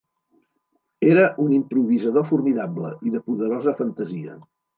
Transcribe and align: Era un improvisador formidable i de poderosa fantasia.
Era 1.09 1.25
un 1.43 1.51
improvisador 1.57 2.25
formidable 2.31 2.91
i 3.11 3.15
de 3.19 3.23
poderosa 3.29 3.77
fantasia. 3.85 4.41